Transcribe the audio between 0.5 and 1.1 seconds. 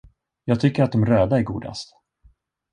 tycker att dom